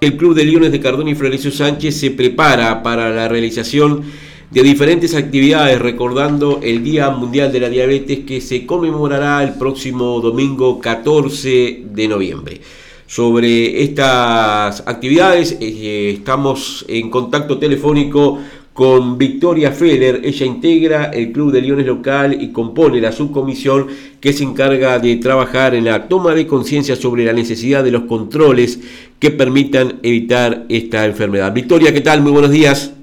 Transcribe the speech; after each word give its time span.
El 0.00 0.16
Club 0.16 0.34
de 0.34 0.44
Leones 0.44 0.72
de 0.72 0.80
Cardón 0.80 1.08
y 1.08 1.14
Florencio 1.14 1.50
Sánchez 1.50 1.94
se 2.00 2.10
prepara 2.10 2.82
para 2.82 3.10
la 3.10 3.28
realización 3.28 4.02
de 4.50 4.62
diferentes 4.62 5.14
actividades 5.14 5.78
recordando 5.78 6.60
el 6.62 6.82
Día 6.82 7.10
Mundial 7.10 7.52
de 7.52 7.60
la 7.60 7.68
Diabetes 7.68 8.20
que 8.20 8.40
se 8.40 8.66
conmemorará 8.66 9.42
el 9.42 9.54
próximo 9.54 10.20
domingo 10.20 10.80
14 10.80 11.82
de 11.84 12.08
noviembre. 12.08 12.60
Sobre 13.06 13.82
estas 13.82 14.82
actividades 14.86 15.56
eh, 15.60 16.14
estamos 16.16 16.84
en 16.88 17.10
contacto 17.10 17.58
telefónico 17.58 18.38
con 18.80 19.18
Victoria 19.18 19.72
Feller. 19.72 20.22
Ella 20.24 20.46
integra 20.46 21.04
el 21.10 21.32
Club 21.32 21.52
de 21.52 21.60
Leones 21.60 21.84
local 21.84 22.40
y 22.40 22.50
compone 22.50 22.98
la 22.98 23.12
subcomisión 23.12 23.88
que 24.22 24.32
se 24.32 24.42
encarga 24.42 24.98
de 24.98 25.16
trabajar 25.16 25.74
en 25.74 25.84
la 25.84 26.08
toma 26.08 26.34
de 26.34 26.46
conciencia 26.46 26.96
sobre 26.96 27.26
la 27.26 27.34
necesidad 27.34 27.84
de 27.84 27.90
los 27.90 28.04
controles 28.04 28.80
que 29.18 29.30
permitan 29.30 30.00
evitar 30.02 30.64
esta 30.70 31.04
enfermedad. 31.04 31.52
Victoria, 31.52 31.92
¿qué 31.92 32.00
tal? 32.00 32.22
Muy 32.22 32.32
buenos 32.32 32.52
días. 32.52 32.94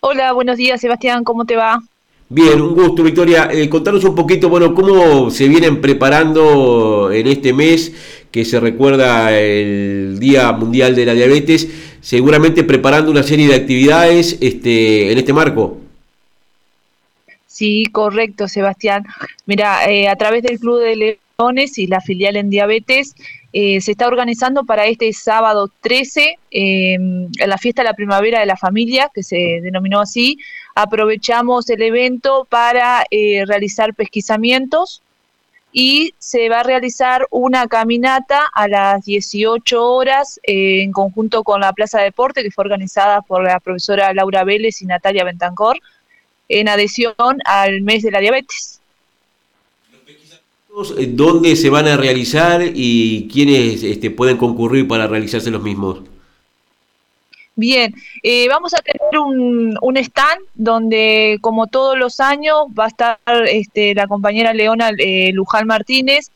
Hola, 0.00 0.32
buenos 0.32 0.58
días, 0.58 0.82
Sebastián, 0.82 1.24
¿cómo 1.24 1.46
te 1.46 1.56
va? 1.56 1.82
Bien, 2.28 2.60
un 2.60 2.74
gusto, 2.74 3.04
Victoria. 3.04 3.48
Eh, 3.52 3.68
contanos 3.68 4.02
un 4.04 4.16
poquito, 4.16 4.48
bueno, 4.48 4.74
cómo 4.74 5.30
se 5.30 5.46
vienen 5.48 5.80
preparando 5.80 7.12
en 7.12 7.28
este 7.28 7.52
mes 7.52 7.92
que 8.32 8.44
se 8.44 8.58
recuerda 8.58 9.38
el 9.38 10.18
Día 10.18 10.50
Mundial 10.52 10.96
de 10.96 11.06
la 11.06 11.14
Diabetes, 11.14 11.68
seguramente 12.00 12.64
preparando 12.64 13.12
una 13.12 13.22
serie 13.22 13.46
de 13.46 13.54
actividades 13.54 14.38
este, 14.40 15.12
en 15.12 15.18
este 15.18 15.32
marco. 15.32 15.78
Sí, 17.46 17.86
correcto, 17.92 18.48
Sebastián. 18.48 19.04
Mira, 19.46 19.88
eh, 19.88 20.08
a 20.08 20.16
través 20.16 20.42
del 20.42 20.58
Club 20.58 20.80
de 20.80 21.18
Leones 21.38 21.78
y 21.78 21.86
la 21.86 22.00
filial 22.00 22.36
en 22.36 22.50
diabetes, 22.50 23.14
eh, 23.58 23.80
se 23.80 23.92
está 23.92 24.06
organizando 24.06 24.64
para 24.64 24.84
este 24.84 25.10
sábado 25.14 25.70
13 25.80 26.38
em, 26.50 27.30
la 27.38 27.56
fiesta 27.56 27.80
de 27.80 27.88
la 27.88 27.94
primavera 27.94 28.40
de 28.40 28.44
la 28.44 28.58
familia, 28.58 29.10
que 29.14 29.22
se 29.22 29.60
denominó 29.62 30.00
así. 30.00 30.36
Aprovechamos 30.74 31.70
el 31.70 31.80
evento 31.80 32.46
para 32.50 33.06
eh, 33.10 33.44
realizar 33.46 33.94
pesquisamientos 33.94 35.00
y 35.72 36.12
se 36.18 36.50
va 36.50 36.60
a 36.60 36.64
realizar 36.64 37.26
una 37.30 37.66
caminata 37.66 38.42
a 38.54 38.68
las 38.68 39.06
18 39.06 39.90
horas 39.90 40.38
eh, 40.42 40.82
en 40.82 40.92
conjunto 40.92 41.42
con 41.42 41.62
la 41.62 41.72
Plaza 41.72 42.00
de 42.00 42.04
Deporte, 42.04 42.42
que 42.42 42.50
fue 42.50 42.64
organizada 42.64 43.22
por 43.22 43.42
la 43.42 43.58
profesora 43.60 44.12
Laura 44.12 44.44
Vélez 44.44 44.82
y 44.82 44.84
Natalia 44.84 45.24
Bentancor, 45.24 45.78
en 46.50 46.68
adhesión 46.68 47.14
al 47.46 47.80
mes 47.80 48.02
de 48.02 48.10
la 48.10 48.20
diabetes. 48.20 48.82
Eh, 50.76 51.06
¿Dónde 51.08 51.56
se 51.56 51.70
van 51.70 51.88
a 51.88 51.96
realizar 51.96 52.60
y 52.62 53.28
quiénes 53.32 53.82
este, 53.82 54.10
pueden 54.10 54.36
concurrir 54.36 54.86
para 54.86 55.06
realizarse 55.06 55.50
los 55.50 55.62
mismos? 55.62 56.00
Bien, 57.54 57.94
eh, 58.22 58.46
vamos 58.48 58.74
a 58.74 58.82
tener 58.82 59.18
un, 59.18 59.78
un, 59.80 59.96
stand 59.96 60.42
donde, 60.54 61.38
como 61.40 61.66
todos 61.66 61.96
los 61.96 62.20
años, 62.20 62.66
va 62.78 62.84
a 62.84 62.88
estar 62.88 63.18
este, 63.48 63.94
la 63.94 64.06
compañera 64.06 64.52
Leona 64.52 64.90
eh, 64.98 65.30
Luján 65.32 65.66
Martínez 65.66 66.30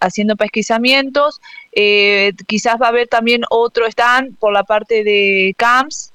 haciendo 0.00 0.36
pesquisamientos. 0.36 1.40
quizás 2.46 2.76
va 2.80 2.86
a 2.86 2.90
haber 2.90 3.08
también 3.08 3.42
otro 3.50 3.86
stand 3.86 4.36
por 4.36 4.52
la 4.52 4.62
parte 4.62 5.02
de 5.02 5.54
CAMS, 5.56 6.12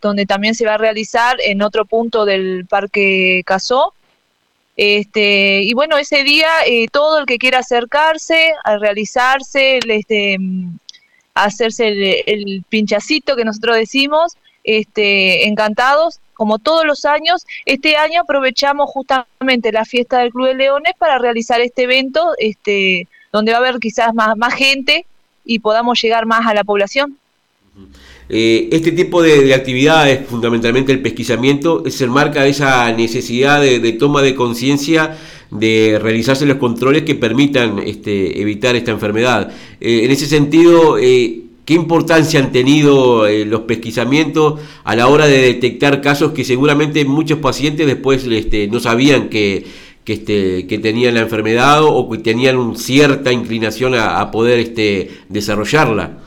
donde 0.00 0.24
también 0.24 0.54
se 0.54 0.64
va 0.64 0.74
a 0.74 0.78
realizar 0.78 1.36
en 1.44 1.62
otro 1.62 1.84
punto 1.84 2.24
del 2.24 2.66
Parque 2.66 3.42
Casó. 3.44 3.92
Este, 4.82 5.60
y 5.62 5.74
bueno, 5.74 5.98
ese 5.98 6.24
día 6.24 6.48
eh, 6.64 6.88
todo 6.90 7.18
el 7.18 7.26
que 7.26 7.36
quiera 7.36 7.58
acercarse 7.58 8.52
a 8.64 8.78
realizarse, 8.78 9.78
este, 9.86 10.38
mm, 10.38 10.78
hacerse 11.34 12.24
el, 12.26 12.64
pinchacito 12.66 13.36
que 13.36 13.44
nosotros 13.44 13.76
decimos, 13.76 14.38
este, 14.64 15.46
encantados, 15.46 16.20
como 16.32 16.58
todos 16.58 16.86
los 16.86 17.04
años. 17.04 17.46
Este 17.66 17.98
año 17.98 18.22
aprovechamos 18.22 18.88
justamente 18.88 19.70
la 19.70 19.84
fiesta 19.84 20.20
del 20.20 20.30
Club 20.30 20.46
de 20.46 20.54
Leones 20.54 20.94
para 20.96 21.18
realizar 21.18 21.60
este 21.60 21.82
evento, 21.82 22.32
este, 22.38 23.06
donde 23.32 23.52
va 23.52 23.58
a 23.58 23.60
haber 23.60 23.80
quizás 23.80 24.14
más 24.14 24.54
gente 24.54 25.04
y 25.44 25.58
podamos 25.58 26.00
llegar 26.00 26.24
más 26.24 26.46
a 26.46 26.54
la 26.54 26.64
población. 26.64 27.18
Eh, 28.32 28.68
este 28.70 28.92
tipo 28.92 29.22
de, 29.22 29.52
actividades, 29.52 30.24
fundamentalmente 30.28 30.92
el 30.92 31.00
pesquisamiento, 31.00 31.82
se 31.90 32.04
enmarca 32.04 32.46
esa 32.46 32.92
necesidad 32.92 33.60
de, 33.60 33.92
toma 33.94 34.22
de 34.22 34.36
conciencia 34.36 35.18
de 35.50 35.98
realizarse 36.00 36.46
los 36.46 36.58
controles 36.58 37.02
que 37.02 37.16
permitan 37.16 37.80
este, 37.80 38.40
evitar 38.40 38.76
esta 38.76 38.92
enfermedad. 38.92 39.52
Eh, 39.80 40.02
en 40.04 40.12
ese 40.12 40.26
sentido, 40.26 40.96
eh, 40.96 41.40
¿qué 41.64 41.74
importancia 41.74 42.38
han 42.38 42.52
tenido 42.52 43.26
los 43.46 43.62
pesquisamientos 43.62 44.60
a 44.84 44.94
la 44.94 45.08
hora 45.08 45.26
de 45.26 45.40
detectar 45.40 46.00
casos 46.00 46.30
que 46.30 46.44
seguramente 46.44 47.04
muchos 47.04 47.40
pacientes 47.40 47.84
después 47.84 48.24
este, 48.30 48.68
no 48.68 48.78
sabían 48.78 49.28
que, 49.28 49.66
este, 50.06 50.66
que, 50.66 50.78
tenían 50.78 51.14
la 51.14 51.20
enfermedad 51.20 51.84
o 51.84 52.08
que 52.10 52.18
tenían 52.18 52.76
cierta 52.76 53.32
inclinación 53.32 53.94
a, 53.96 54.30
poder 54.30 54.72
desarrollarla? 55.28 56.19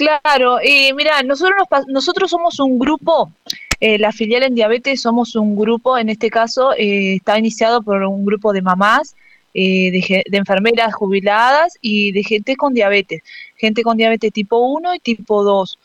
Claro, 0.00 0.62
y 0.62 0.94
mira, 0.94 1.22
nosotros, 1.22 1.66
nosotros 1.88 2.30
somos 2.30 2.58
un 2.58 2.78
grupo, 2.78 3.30
eh, 3.80 3.98
la 3.98 4.12
filial 4.12 4.44
en 4.44 4.54
diabetes 4.54 5.02
somos 5.02 5.36
un 5.36 5.54
grupo, 5.54 5.98
en 5.98 6.08
este 6.08 6.30
caso 6.30 6.72
eh, 6.72 7.16
está 7.16 7.38
iniciado 7.38 7.82
por 7.82 8.02
un 8.04 8.24
grupo 8.24 8.54
de 8.54 8.62
mamás, 8.62 9.14
eh, 9.52 9.90
de, 9.90 10.38
enfermeras 10.38 10.94
jubiladas 10.94 11.76
y 11.82 12.12
de 12.12 12.24
gente 12.24 12.56
con 12.56 12.72
diabetes, 12.72 13.20
gente 13.56 13.82
con 13.82 13.98
diabetes 13.98 14.32
tipo 14.32 14.56
1 14.60 14.94
y 14.94 15.00
tipo 15.00 15.44
2. 15.44 15.78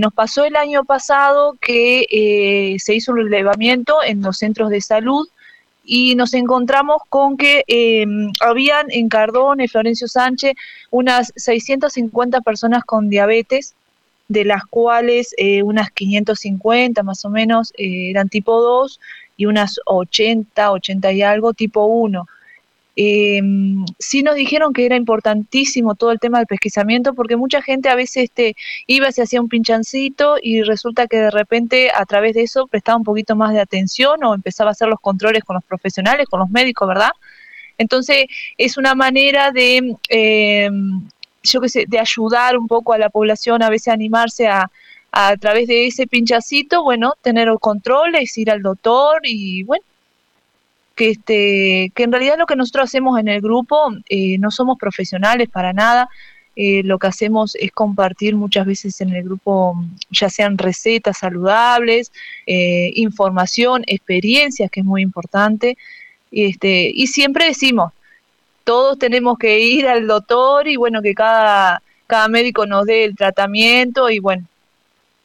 nos 0.00 0.12
pasó 0.12 0.44
el 0.44 0.54
año 0.54 0.84
pasado 0.84 1.56
que 1.58 2.76
se 2.78 2.94
hizo 2.94 3.12
un 3.12 3.18
relevamiento 3.18 4.02
en 4.04 4.20
los 4.20 4.36
centros 4.36 4.68
de 4.68 4.82
salud 4.82 5.26
y 5.86 6.16
nos 6.16 6.34
encontramos 6.34 7.00
con 7.08 7.36
que 7.36 7.64
em, 7.68 8.32
habían 8.40 8.90
en 8.90 9.08
Cardón, 9.08 9.60
en 9.60 9.68
Florencio 9.68 10.08
Sánchez, 10.08 10.54
unas 10.90 11.32
650 11.36 12.40
personas 12.40 12.84
con 12.84 13.08
diabetes, 13.08 13.74
de 14.28 14.44
las 14.44 14.64
cuales 14.66 15.32
eh, 15.38 15.62
unas 15.62 15.90
550 15.92 17.02
más 17.04 17.24
o 17.24 17.30
menos 17.30 17.72
eh, 17.78 18.10
eran 18.10 18.28
tipo 18.28 18.60
2 18.60 19.00
y 19.36 19.46
unas 19.46 19.78
80, 19.84 20.72
80 20.72 21.12
y 21.12 21.22
algo 21.22 21.54
tipo 21.54 21.86
1. 21.86 22.26
Eh, 22.98 23.42
sí 23.98 24.22
nos 24.22 24.36
dijeron 24.36 24.72
que 24.72 24.86
era 24.86 24.96
importantísimo 24.96 25.94
todo 25.94 26.12
el 26.12 26.18
tema 26.18 26.38
del 26.38 26.46
pesquisamiento 26.46 27.12
porque 27.12 27.36
mucha 27.36 27.60
gente 27.60 27.90
a 27.90 27.94
veces 27.94 28.24
este, 28.24 28.56
iba, 28.86 29.12
se 29.12 29.22
hacía 29.22 29.42
un 29.42 29.50
pinchancito 29.50 30.36
y 30.42 30.62
resulta 30.62 31.06
que 31.06 31.18
de 31.18 31.30
repente 31.30 31.90
a 31.94 32.06
través 32.06 32.34
de 32.34 32.42
eso 32.42 32.66
prestaba 32.66 32.96
un 32.96 33.04
poquito 33.04 33.36
más 33.36 33.52
de 33.52 33.60
atención 33.60 34.24
o 34.24 34.34
empezaba 34.34 34.70
a 34.70 34.72
hacer 34.72 34.88
los 34.88 34.98
controles 35.00 35.44
con 35.44 35.54
los 35.54 35.64
profesionales, 35.64 36.26
con 36.26 36.40
los 36.40 36.48
médicos, 36.48 36.88
¿verdad? 36.88 37.10
Entonces 37.76 38.26
es 38.56 38.78
una 38.78 38.94
manera 38.94 39.50
de, 39.50 39.94
eh, 40.08 40.70
yo 41.42 41.60
qué 41.60 41.68
sé, 41.68 41.84
de 41.86 41.98
ayudar 41.98 42.56
un 42.56 42.66
poco 42.66 42.94
a 42.94 42.98
la 42.98 43.10
población 43.10 43.62
a 43.62 43.68
veces 43.68 43.88
a 43.88 43.92
animarse 43.92 44.48
a, 44.48 44.70
a 45.12 45.36
través 45.36 45.68
de 45.68 45.86
ese 45.86 46.06
pinchacito, 46.06 46.82
bueno, 46.82 47.12
tener 47.20 47.48
los 47.48 47.60
controles, 47.60 48.36
ir 48.38 48.50
al 48.50 48.62
doctor 48.62 49.20
y 49.24 49.64
bueno, 49.64 49.84
que, 50.96 51.10
este, 51.10 51.92
que 51.94 52.02
en 52.02 52.10
realidad 52.10 52.38
lo 52.38 52.46
que 52.46 52.56
nosotros 52.56 52.84
hacemos 52.84 53.20
en 53.20 53.28
el 53.28 53.40
grupo, 53.40 53.92
eh, 54.08 54.38
no 54.38 54.50
somos 54.50 54.78
profesionales 54.78 55.48
para 55.48 55.72
nada, 55.72 56.08
eh, 56.56 56.82
lo 56.84 56.98
que 56.98 57.06
hacemos 57.06 57.54
es 57.54 57.70
compartir 57.70 58.34
muchas 58.34 58.66
veces 58.66 59.00
en 59.02 59.10
el 59.10 59.22
grupo, 59.22 59.76
ya 60.10 60.30
sean 60.30 60.56
recetas 60.56 61.18
saludables, 61.18 62.10
eh, 62.46 62.92
información, 62.94 63.84
experiencias, 63.86 64.70
que 64.70 64.80
es 64.80 64.86
muy 64.86 65.02
importante, 65.02 65.76
este, 66.32 66.90
y 66.92 67.06
siempre 67.08 67.44
decimos, 67.46 67.92
todos 68.64 68.98
tenemos 68.98 69.38
que 69.38 69.60
ir 69.60 69.86
al 69.86 70.06
doctor 70.06 70.66
y 70.66 70.76
bueno, 70.76 71.02
que 71.02 71.14
cada, 71.14 71.82
cada 72.06 72.28
médico 72.28 72.66
nos 72.66 72.86
dé 72.86 73.04
el 73.04 73.14
tratamiento 73.14 74.08
y 74.08 74.18
bueno, 74.18 74.46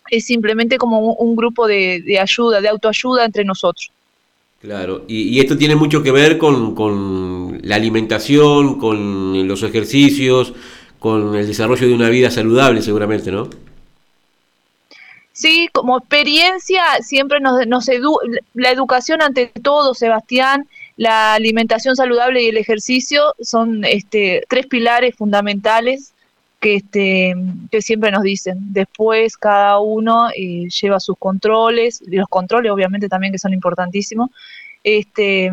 es 0.10 0.26
simplemente 0.26 0.78
como 0.78 1.14
un, 1.14 1.36
grupo 1.38 1.66
de 1.66 2.20
ayuda, 2.22 2.60
de 2.60 2.68
autoayuda 2.68 3.24
entre 3.24 3.46
nosotros. 3.46 3.92
Claro, 4.62 5.06
y, 5.08 5.40
esto 5.40 5.58
tiene 5.58 5.76
mucho 5.76 6.04
que 6.04 6.12
ver 6.12 6.38
con, 6.38 7.60
la 7.64 7.76
alimentación, 7.76 8.78
con 8.78 9.48
los 9.48 9.64
ejercicios, 9.64 10.54
con 11.00 11.36
el 11.36 11.48
desarrollo 11.48 11.88
de 11.88 11.96
una 11.96 12.10
vida 12.10 12.30
saludable 12.30 12.84
seguramente, 12.84 13.32
¿no? 13.32 13.50
Sí, 15.34 15.68
como 15.74 15.98
experiencia 15.98 16.84
siempre 17.02 17.40
nos, 17.40 17.66
nos 17.66 17.88
la 18.54 18.70
educación 18.70 19.24
ante 19.24 19.48
todo, 19.48 19.96
Sebastián, 19.96 20.68
la 20.96 21.34
alimentación 21.34 21.96
saludable 21.96 22.44
y 22.44 22.50
el 22.50 22.58
ejercicio 22.58 23.34
son 23.42 23.84
este, 23.84 24.44
tres 24.48 24.68
pilares 24.68 25.16
fundamentales 25.16 26.14
que, 26.62 26.76
este, 26.76 27.36
que 27.70 27.82
siempre 27.82 28.12
nos 28.12 28.22
dicen. 28.24 28.58
Después 28.72 29.36
cada 29.36 29.80
uno 29.80 30.30
eh, 30.30 30.68
lleva 30.70 31.00
sus 31.02 31.18
controles, 31.18 32.02
los 32.08 32.28
controles 32.30 32.72
obviamente 32.72 33.10
también 33.10 33.34
que 33.34 33.40
son 33.40 33.52
importantísimos, 33.52 34.30
este, 34.84 35.52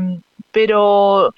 pero 0.53 1.35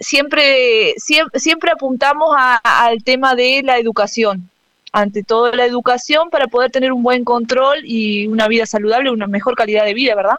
siempre, 0.00 0.94
siempre, 0.96 1.38
siempre 1.38 1.70
apuntamos 1.70 2.34
al 2.36 3.04
tema 3.04 3.34
de 3.34 3.62
la 3.62 3.78
educación, 3.78 4.48
ante 4.92 5.22
todo 5.22 5.52
la 5.52 5.66
educación 5.66 6.30
para 6.30 6.46
poder 6.46 6.70
tener 6.70 6.92
un 6.92 7.02
buen 7.02 7.24
control 7.24 7.80
y 7.84 8.26
una 8.26 8.48
vida 8.48 8.66
saludable, 8.66 9.10
una 9.10 9.26
mejor 9.26 9.54
calidad 9.56 9.84
de 9.84 9.94
vida, 9.94 10.14
¿verdad? 10.14 10.38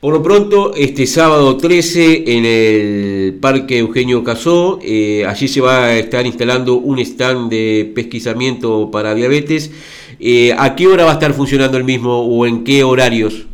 Por 0.00 0.14
lo 0.14 0.22
pronto, 0.22 0.74
este 0.74 1.06
sábado 1.06 1.58
13 1.58 2.24
en 2.38 2.44
el 2.46 3.38
Parque 3.38 3.78
Eugenio 3.78 4.24
Casó, 4.24 4.78
eh, 4.82 5.26
allí 5.26 5.46
se 5.46 5.60
va 5.60 5.84
a 5.84 5.94
estar 5.94 6.24
instalando 6.24 6.76
un 6.76 6.98
stand 7.00 7.50
de 7.50 7.92
pesquisamiento 7.94 8.90
para 8.90 9.14
diabetes. 9.14 9.70
Eh, 10.18 10.54
¿A 10.58 10.74
qué 10.74 10.86
hora 10.86 11.04
va 11.04 11.10
a 11.10 11.14
estar 11.14 11.34
funcionando 11.34 11.76
el 11.76 11.84
mismo 11.84 12.20
o 12.20 12.46
en 12.46 12.64
qué 12.64 12.82
horarios? 12.82 13.46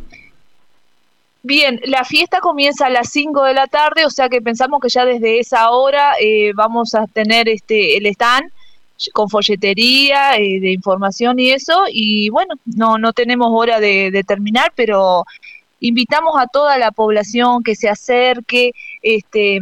Bien, 1.43 1.81
la 1.85 2.05
fiesta 2.05 2.41
comienza 2.41 2.87
a 2.87 2.91
las 2.91 3.11
5 3.11 3.45
de 3.45 3.55
la 3.55 3.69
tarde, 3.69 4.05
o 4.05 4.11
sea 4.11 4.29
que 4.29 4.43
pensamos 4.43 4.81
que 4.81 4.89
ya 4.89 5.05
desde 5.05 5.39
esa 5.39 5.71
hora 5.71 6.15
eh, 6.21 6.53
vamos 6.57 6.93
a 6.97 7.07
tener 7.07 7.49
este 7.49 7.97
el 7.97 8.07
stand 8.07 8.51
con 9.13 9.31
folletería 9.31 10.37
eh, 10.37 10.59
de 10.59 10.73
información 10.73 11.39
y 11.39 11.51
eso, 11.51 11.85
y 11.89 12.31
bueno, 12.31 12.55
no, 12.65 12.99
no 12.99 13.13
tenemos 13.13 13.49
hora 13.53 13.79
de, 13.79 14.25
terminar, 14.27 14.73
pero 14.75 15.25
invitamos 15.81 16.35
a 16.39 16.47
toda 16.47 16.79
la 16.79 16.91
población 16.91 17.63
que 17.63 17.75
se 17.75 17.89
acerque, 17.89 18.73
este, 19.03 19.61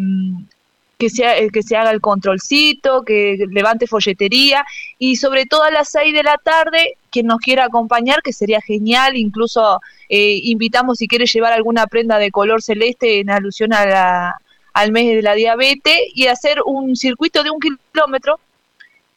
que 0.98 1.10
se, 1.10 1.48
que 1.52 1.62
se 1.62 1.76
haga 1.76 1.90
el 1.90 2.00
controlcito, 2.00 3.02
que 3.02 3.44
levante 3.50 3.86
folletería 3.86 4.64
y 4.98 5.16
sobre 5.16 5.46
todo 5.46 5.62
a 5.62 5.70
las 5.70 5.88
6 5.90 6.14
de 6.14 6.22
la 6.22 6.38
tarde, 6.38 6.96
quien 7.10 7.26
nos 7.26 7.40
quiera 7.40 7.64
acompañar, 7.64 8.22
que 8.22 8.32
sería 8.32 8.60
genial, 8.60 9.16
incluso 9.16 9.80
eh, 10.08 10.40
invitamos 10.44 10.98
si 10.98 11.08
quiere 11.08 11.26
llevar 11.26 11.52
alguna 11.52 11.86
prenda 11.86 12.18
de 12.18 12.30
color 12.30 12.62
celeste 12.62 13.20
en 13.20 13.30
alusión 13.30 13.72
a 13.72 13.86
la, 13.86 14.36
al 14.72 14.92
mes 14.92 15.14
de 15.14 15.22
la 15.22 15.34
diabetes 15.34 15.98
y 16.14 16.26
hacer 16.26 16.60
un 16.64 16.96
circuito 16.96 17.42
de 17.42 17.50
un 17.50 17.60
kilómetro. 17.60 18.38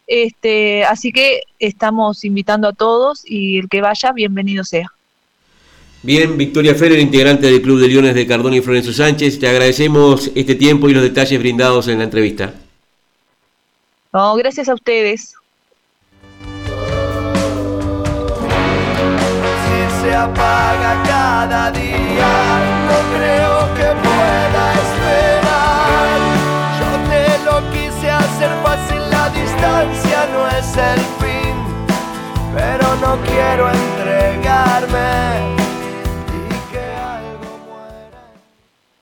Este, 0.08 0.86
así 0.86 1.12
que 1.12 1.42
estamos 1.60 2.24
invitando 2.24 2.70
a 2.70 2.74
todos 2.74 3.24
y 3.26 3.60
el 3.60 3.68
que 3.68 3.82
vaya, 3.82 4.14
bienvenido 4.14 4.64
sea. 4.64 4.92
Bien, 6.08 6.38
Victoria 6.38 6.74
Ferrer, 6.74 7.00
integrante 7.00 7.48
del 7.48 7.62
Club 7.62 7.82
de 7.82 7.90
Leones 7.90 8.16
de 8.16 8.26
Cardón 8.26 8.54
y 8.54 8.62
Florencio 8.62 8.94
Sánchez, 8.94 9.40
te 9.40 9.50
agradecemos 9.50 10.32
este 10.36 10.56
tiempo 10.56 10.88
y 10.88 10.94
los 10.94 11.04
detalles 11.04 11.38
brindados 11.38 11.90
en 11.90 11.98
la 11.98 12.06
entrevista. 12.06 12.54
No, 14.14 14.34
gracias 14.36 14.70
a 14.70 14.74
ustedes. 14.74 15.34
Si 19.66 20.02
se 20.02 20.16
apaga 20.16 21.04
cada 21.04 21.72
día, 21.72 22.88
no 22.88 23.18
creo 23.18 23.57